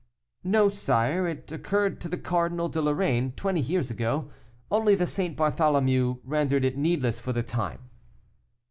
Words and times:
"No, 0.43 0.67
sire, 0.67 1.27
it 1.27 1.51
occurred 1.51 2.01
to 2.01 2.09
the 2.09 2.17
Cardinal 2.17 2.69
de 2.69 2.81
Lorraine 2.81 3.33
twenty 3.33 3.61
years 3.61 3.91
ago, 3.91 4.31
only 4.71 4.95
the 4.95 5.05
St. 5.05 5.37
Bartholomew 5.37 6.15
rendered 6.23 6.65
it 6.65 6.75
needless 6.75 7.19
for 7.19 7.33
the 7.33 7.43
time." 7.43 7.87